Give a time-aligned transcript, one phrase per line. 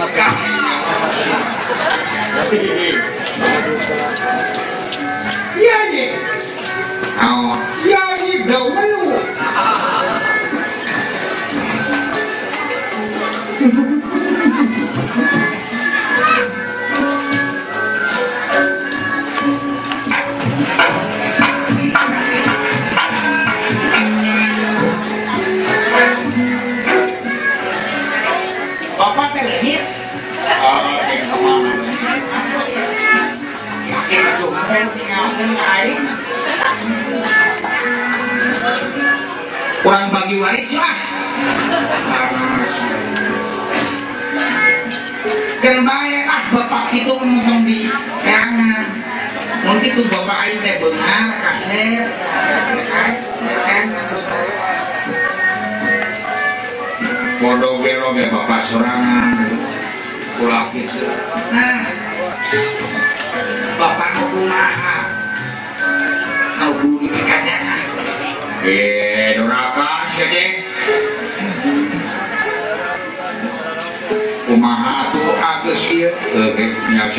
[6.06, 6.18] 呢？
[7.18, 8.54] 啊，你，呢？
[8.60, 8.99] 怎有。
[40.40, 40.96] balik siah ah
[45.60, 47.84] Kerbaya ah bapak itu ngomong di
[48.24, 48.88] tangan
[49.60, 52.08] Mungkin tuh bapak ayo teh benar kaset
[57.36, 59.36] Kodo gelo ya bapak sorangan
[60.40, 61.00] Pulau gitu
[61.52, 61.92] Nah
[63.80, 65.08] Bapak maha,
[66.60, 67.56] kau bunyi kekatnya
[68.60, 70.32] Eh, doraka gaat
[77.14, 77.18] hier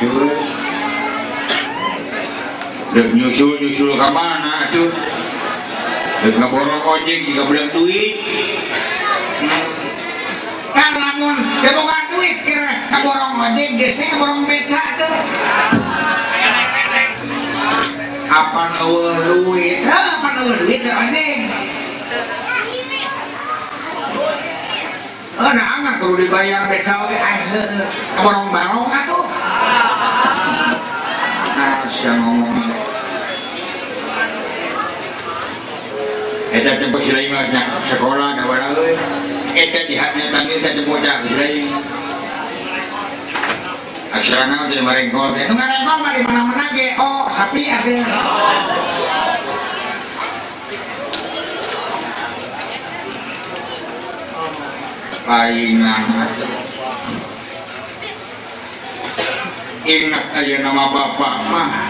[0.00, 0.32] aduh
[2.90, 4.88] udah nyusul-nyusul ke mana aduh
[6.20, 8.12] Dek ngeborong ojek jika belum duit
[10.76, 15.12] Kan lamun dia ya buka duit kira ngeborong ojek gesek ngeborong beca tuh
[18.28, 19.80] Apa ngewer duit?
[19.88, 21.36] Apa ngewer duit ke ojek?
[25.40, 27.32] oh, nah, nggak perlu dibayar beca oke, ah,
[28.20, 29.24] barong-barong atuh
[32.00, 32.48] bisa ngomong
[36.48, 38.90] Eta tempat silai mas nak sekolah nak berawe.
[39.52, 41.70] Eta eh, di hatnya tanggil tak tempat dah silai.
[44.10, 45.36] Aksara nama jadi merengkol.
[45.38, 46.96] Itu nggak rengkol mah di mana mana ge.
[46.98, 48.02] Oh sapi ada.
[55.22, 56.06] Palingan.
[59.86, 61.89] Ingat aja nama bapak mah.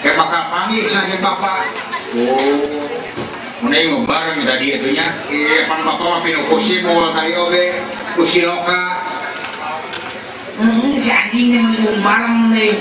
[0.00, 1.56] kayak bakal panggil saja bapak
[2.16, 2.58] oh
[3.60, 7.60] Menai ngobar tadi itunya, iya pan bapak pinu kusi mau kali oke,
[8.16, 8.96] kusi loka.
[10.56, 12.80] Hmm, si anjingnya menunggu bareng nih,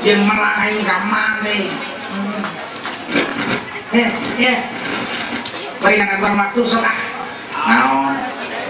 [0.00, 1.68] yang merahin kamar nih.
[2.08, 2.40] Hmm.
[3.92, 4.08] Eh,
[4.48, 4.58] eh,
[5.76, 6.96] bari nang agar waktu sok ah.
[7.68, 8.08] Naon, oh.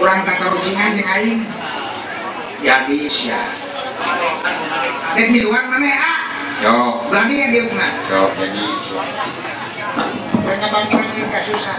[0.03, 1.39] kurang tak kerucingan yang aing.
[2.59, 3.47] Jadi sia.
[5.15, 5.87] Dek eh, miluan mana?
[5.87, 6.19] ah.
[6.59, 6.75] Yo.
[7.07, 7.91] Berani ya dia mah.
[8.11, 8.63] Yo, jadi
[10.43, 11.77] banyak-banyak kita susah.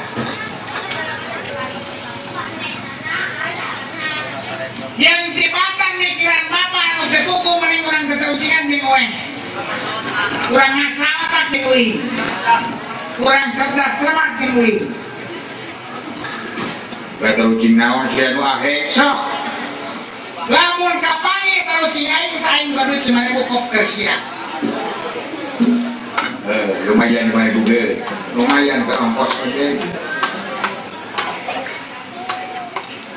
[4.96, 9.10] Yang tibatan mikiran bapak anu tepuku mending kurang teteucingan jeung oeng.
[10.48, 11.92] Kurang ngasa otak jeung uing.
[13.20, 14.78] Kurang cerdas cermat jeung uing.
[17.20, 18.88] Teteucing naon sih nu ahe?
[18.88, 19.16] Sok.
[20.48, 23.86] Lamun kapangi terucing aing tah gaduh 5000 kop keur
[26.50, 27.82] eh, lumayan may duga
[28.34, 29.78] lumayan ka ang kos okay?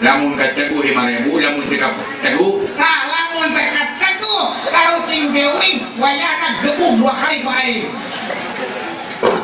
[0.04, 4.36] lamun ka tegu di mana ibu lamun tiga tegu nah lamun tiga tegu
[4.70, 7.88] taruh cimbeling wayana gebu dua kali baik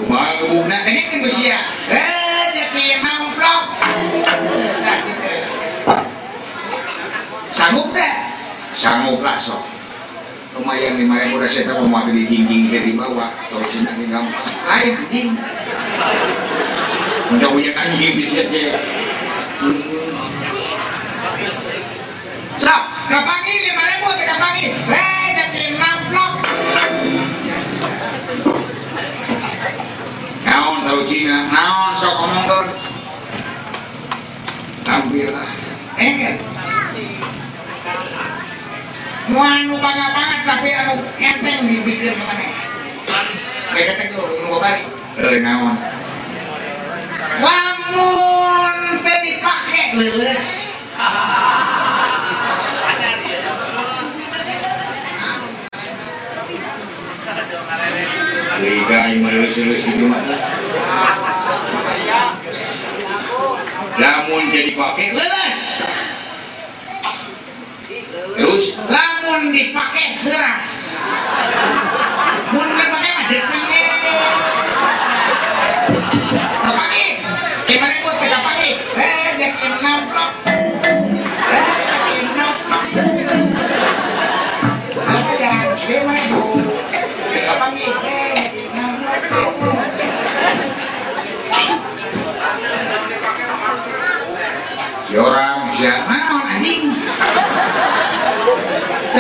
[0.10, 3.64] Mau nak ini kan usia, eh jadi mau blok.
[7.54, 8.16] Sanggup tak?
[8.76, 9.64] Sanggup lah sok.
[10.70, 14.46] lumayan lima mereka udah saya tahu mau beli dinding dari bawah atau cina ini gampang
[14.70, 15.34] ay anjing
[17.34, 18.62] udah punya anjing di sini
[22.62, 26.34] sap kapangi lima mana pun kapangi leh jadi namplok
[30.46, 32.64] naon tahu cina naon sok omong tuh
[34.86, 35.34] tampil
[39.30, 42.50] muanu bangga banget tapi anu enteng dipikir mana
[43.78, 44.86] beda teh tuh nunggu balik
[45.22, 45.78] renawan
[47.38, 50.46] lamun teh dipakai lulus
[58.60, 60.20] Liga yang melulus-lulus itu mah
[63.96, 65.60] lamun jadi pakai lulus
[68.36, 70.98] terus lah namun dipakai keras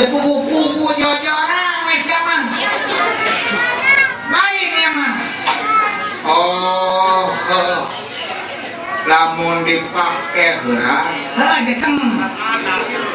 [0.07, 2.39] kubu-kubu jor-joran wes zaman
[4.31, 5.11] main ya mah
[6.23, 7.83] oh, oh.
[9.03, 11.95] lamun dipakai keras ha deseng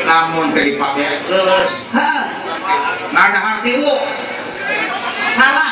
[0.04, 2.12] lamun dipakai keras ha
[3.12, 3.92] nggak ada hati bu
[5.38, 5.70] salah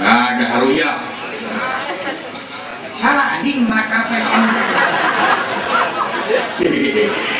[0.00, 0.90] nggak ada haruya
[2.98, 4.18] salah anjing mana kafe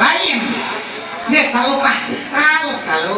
[0.00, 0.36] lain
[1.24, 3.16] Nes taluk lah, taluk taluk,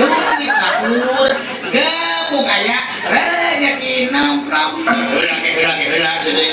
[0.00, 1.28] duit lapur,
[1.68, 2.78] gebuk aja,
[3.12, 4.80] rezeki nongkrong.
[4.80, 6.46] Udah ke, udah ke, udah jadi.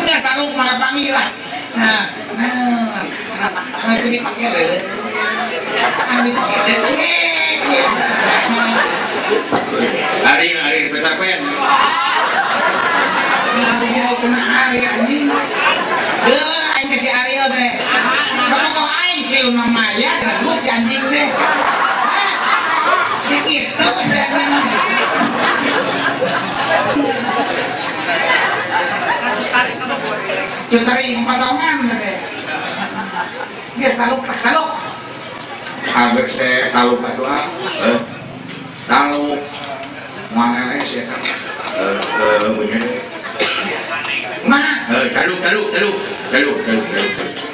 [0.00, 1.28] Nes taluk malah panggil lah.
[1.76, 2.08] Nah,
[2.40, 3.04] nah,
[3.36, 3.60] kenapa?
[3.68, 4.78] Karena itu dipakai lele.
[6.08, 7.13] Kan dipakai, jadi
[19.44, 21.28] rumah Maya bagus si anjing deh
[23.44, 24.26] gitu saya
[30.64, 32.16] Cutari potongan deh.
[33.78, 34.70] Dia selalu taluk.
[35.86, 37.90] Hampir saya taluk atau eh, apa?
[38.90, 39.40] Taluk.
[40.34, 41.20] Mana saya kan?
[41.78, 42.78] Eh, punya.
[44.42, 44.72] Mana?
[44.90, 45.66] Taluk, taluk, taluk,
[46.32, 47.53] taluk, taluk, taluk.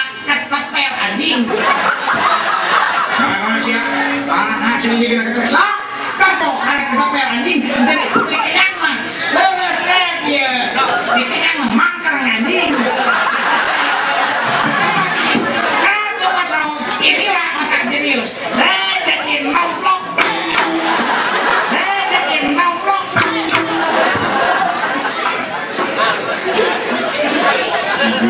[1.11, 1.43] anjing
[3.19, 3.75] mana sih
[4.23, 5.63] tanah sini kita ketersa
[6.15, 8.93] kan mau kita per anjing dari dari kenyang mah
[9.35, 9.83] beres
[10.23, 10.51] ya
[11.11, 12.71] di kenyang mah mangkar anjing
[15.83, 19.67] satu pasang inilah otak jenius rezekin mau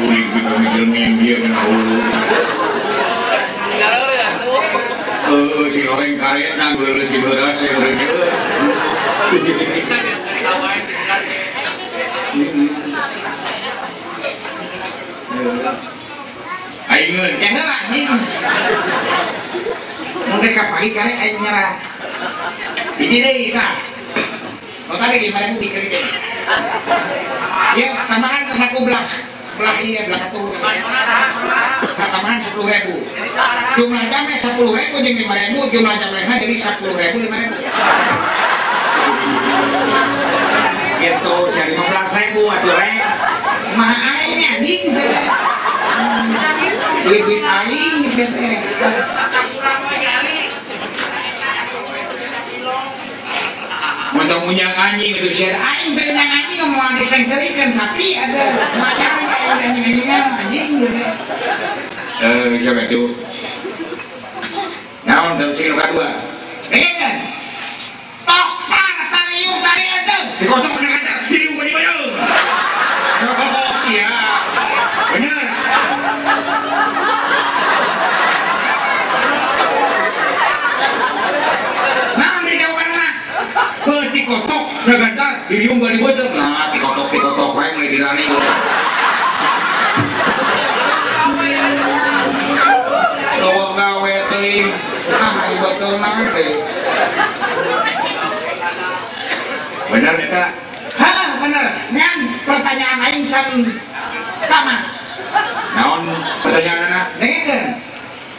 [0.02, 2.60] doing good on the itu man, giving a whole
[5.92, 8.00] goreng karya nang leuleut cibeura saya goreng
[16.92, 18.04] Aing ngeun, ya heula anjing.
[20.28, 21.72] Mun geus kapagi nyerah.
[23.00, 23.80] Hiji deui nah.
[24.92, 25.96] Kota lagi mana dikerik.
[27.80, 28.44] Ya, tambahan
[29.58, 31.40] belah belakang tuh, satu
[32.00, 32.94] rekaman sepuluh ribu
[33.76, 37.56] jumlah jamnya sepuluh ribu jadi lima ribu jumlah jam lainnya jadi sepuluh ribu lima ribu
[41.02, 42.94] itu saya lima belas ribu aduh rek
[43.76, 45.20] mah aing anjing saya
[47.08, 48.50] duit duit aing saya
[54.22, 59.08] Untuk munyang anjing itu share anjing pengen yang anjing nggak mau disensorikan sapi ada mana
[59.66, 61.02] anjing anjing anjing gitu.
[62.22, 63.02] eh coba itu
[65.10, 66.08] naon dalam segi kedua
[66.70, 67.16] ingat kan
[68.30, 70.91] tokpar taliung tali itu dikosong
[84.82, 86.26] Naganda, bili mong bali wadah.
[86.34, 88.26] Nah, tikotok-tikotok wae mulai dirani.
[93.42, 94.66] lari gawe teh.
[95.22, 96.48] Ah, ibat nanti.
[99.94, 100.34] Benar neta?
[100.34, 100.46] Ya,
[100.98, 101.66] Hah, benar.
[101.94, 103.48] Ngan pertanyaan aing can
[104.42, 104.76] pertama.
[105.78, 106.02] Naon
[106.42, 107.06] pertanyaan anak?
[107.22, 107.66] Dengarkan.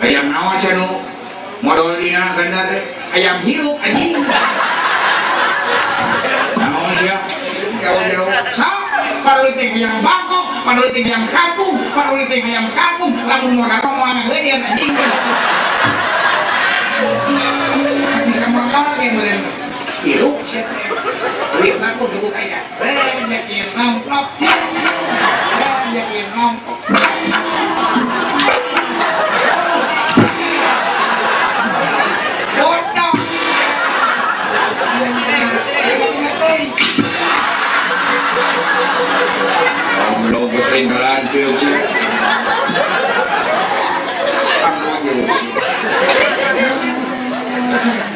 [0.04, 1.00] ayam nawa ya, nu
[1.64, 2.76] modal ganda
[3.16, 4.12] ayam hirup anjing
[6.60, 7.16] nawa ya.
[7.80, 9.36] ya
[9.72, 14.92] yang bangkok paruliting yang kampung paruliting yang kampung lamun modal mau anak dia anjing
[17.02, 18.82] bisa
[20.04, 20.40] thì lúc
[40.64, 40.90] sinh
[41.32, 41.52] chưa
[47.84, 48.14] Yeah.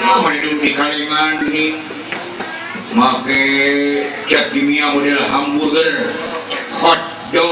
[0.00, 0.04] ख
[2.96, 3.10] मा
[4.30, 4.86] चतिमिया
[5.32, 5.88] हम मूदर
[6.80, 7.44] खट जो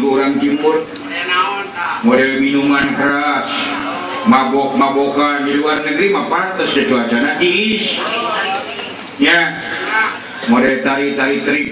[0.03, 0.75] kurang Timur
[2.03, 3.47] model minuman keras
[4.27, 7.83] mabukkmabokan di luar negeritas de cuacais
[9.19, 9.59] ya
[10.51, 11.71] model tari-tari trip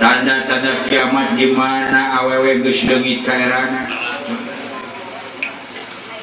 [0.00, 3.86] tanda-tanda kiamat dimana AwW guys de cairana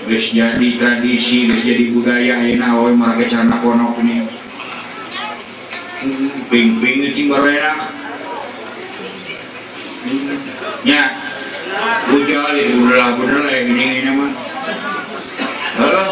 [0.04, 3.95] guys jadi tradisi menjadi budaya iniW markna konok
[6.52, 7.88] pingpingji merenya
[15.71, 16.12] Hal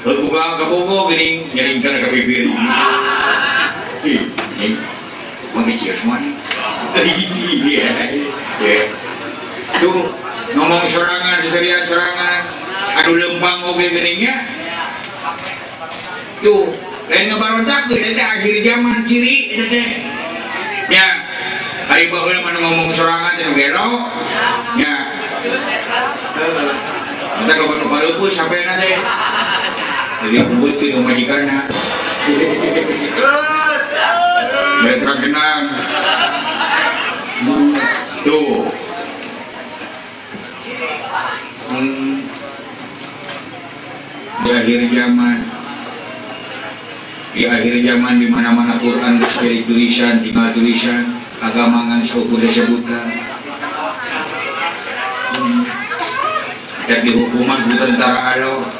[0.00, 2.48] Lalu buka ke popo gini, nyeringkan ke bibir.
[2.48, 4.16] Ini,
[5.52, 6.32] mengecil semua nih.
[7.68, 7.88] Iya,
[8.64, 8.96] iya.
[9.76, 10.08] tuh
[10.56, 12.48] ngomong serangan, seserian serangan.
[13.04, 14.48] Aduh lempang oke geningnya.
[16.40, 16.72] Tuh,
[17.12, 19.64] lain ngebarontak tuh, itu akhir zaman ciri, itu
[20.88, 21.08] Ya,
[21.84, 24.08] hari bahwa mana ngomong serangan, itu gelo.
[24.80, 25.12] Ya.
[27.40, 28.96] Kita kapan-kapan lupa sampai nanti
[30.20, 31.64] jadi kumpul itu yang majikannya
[34.84, 35.62] Letra genang
[38.20, 38.68] Tuh
[44.44, 45.38] Di akhir zaman
[47.32, 53.08] Di akhir zaman di mana mana Quran dari tulisan, tinggal tulisan Agama ngan seukur disebutan
[55.32, 55.60] hmm.
[56.92, 58.79] Dan hukuman bukan tentara Allah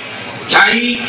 [0.51, 0.99] cari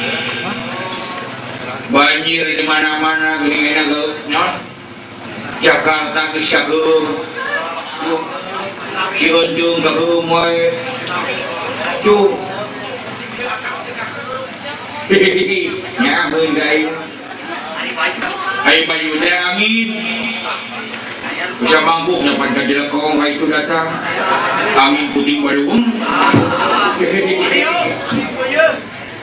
[1.91, 4.51] banjir di mana-mana gini enak nyot
[5.59, 7.11] Jakarta ke Syagur
[9.19, 10.71] Cianjung ke Rumoy
[12.07, 12.31] Cuk
[16.01, 16.87] Ya bendai
[18.63, 19.89] Ayo bayu teh amin
[21.63, 23.91] Bisa mampu dapat kajilah kong itu datang
[24.79, 25.75] Angin putih baru
[26.99, 28.12] Hehehe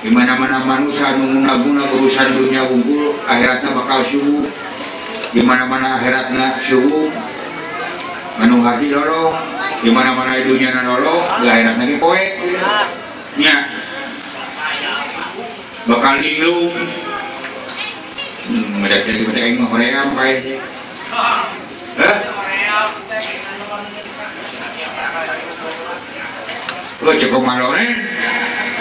[0.00, 4.48] dimana-mana manusia mengguna-guna urusan dunia unggul akhiratnya bakal subuh
[5.36, 7.12] dimana-mana akhiratnya subuh
[8.40, 9.36] menung hati lolong
[9.84, 10.96] dimana-mana dunia na gak
[11.44, 12.26] di lagi
[13.36, 13.56] ini ya
[15.84, 16.72] bakal linglung
[18.48, 20.36] hmm, ada jadi macam yang Korea apa ya
[21.10, 21.42] Hah?
[27.00, 28.09] Lo oh, cukup malone, eh?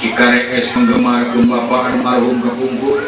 [0.00, 3.04] Ikare es penggemar kum bapak almarhum kepungkur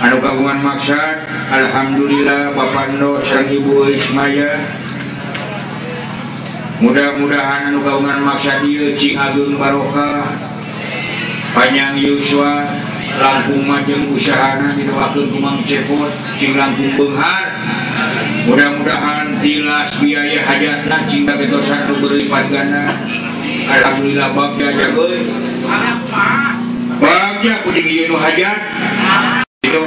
[0.00, 1.16] ukaanmaksud
[1.52, 4.56] Alhamdulillah Bapaknndosahibu Ismaya
[6.80, 10.32] mudah-mudahan ukaungan maksaatgung Barooka
[11.52, 12.64] panjang yuswa
[13.20, 14.80] lampumaem ushanaang
[15.68, 16.10] Ceput
[16.56, 17.44] lampu penghar
[18.48, 21.84] mudah-mudahan jelas biaya hadja cintadospat
[23.68, 24.86] Alhamdulillah bagdaja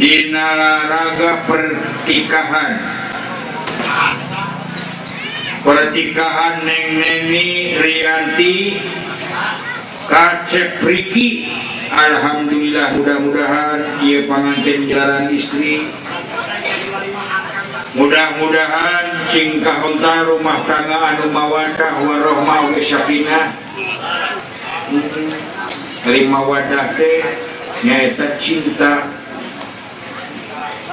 [0.00, 2.70] raga pertikahan
[5.60, 8.80] pertikahan nengneni Rianti
[10.08, 11.52] kacep Briiki
[11.92, 15.84] Alhamdulillah mudah-mudahan ia panganin jalan istri
[17.92, 23.28] mudah-mudahan cingka Honta rumah tanggaan rumah wadah warohmayapin
[26.08, 27.12] lima wadah de
[27.84, 28.94] nya cinta kita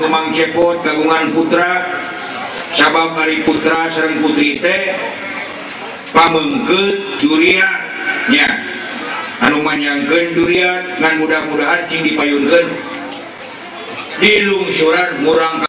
[0.00, 1.70] wamang Cepot gabungan Putra
[2.70, 4.94] cabah hari Putra sering putri teh
[6.14, 6.80] pameg ke
[7.18, 8.46] Julianya
[9.42, 12.70] anuman yang gend durian dengan mudah-muda ancing dipaunken
[14.22, 15.66] dilung surat murang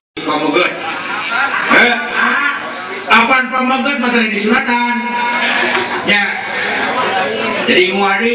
[3.09, 4.95] paan pa materi diatan
[7.65, 8.21] jadi war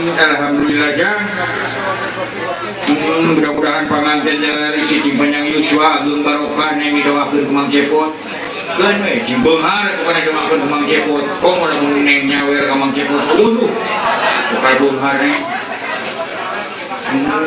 [0.00, 0.96] Alhamdulillah
[2.88, 8.08] hmm, mudah-mudahan pengantin dari sisi panjang Yuswa belum barokah yang didoakan kemang cepot
[8.80, 13.22] kan we jimbong harap kepada doakan kemang cepot kok mau lamun neng nyawer kemang cepot
[13.28, 13.70] seluruh
[14.56, 15.32] bukan bung hari
[17.12, 17.44] hmm.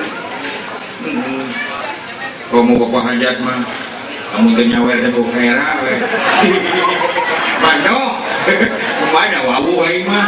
[1.10, 1.42] hmm.
[2.54, 3.60] kamu bapak hajat mah
[4.38, 5.94] kamu tuh nyawer dan bukera we
[7.66, 8.12] bandok
[9.02, 10.28] kemana wawu aing mah